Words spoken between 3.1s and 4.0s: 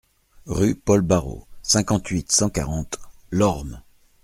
Lormes